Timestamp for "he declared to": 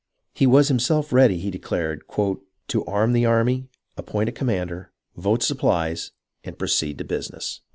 1.37-2.85